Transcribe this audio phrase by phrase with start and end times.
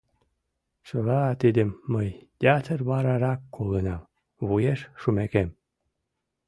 [0.87, 2.09] Чыла тидым мый
[2.57, 4.01] ятыр варарак колынам–
[4.47, 5.49] вуеш шумекем.